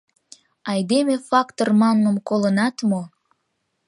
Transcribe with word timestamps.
Айдеме 0.71 1.15
фактор 1.29 1.69
манмым 1.81 2.17
колынат 2.27 2.75
мо? 2.89 3.01